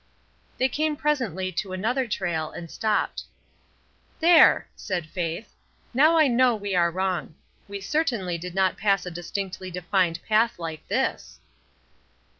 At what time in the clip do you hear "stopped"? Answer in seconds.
2.71-3.21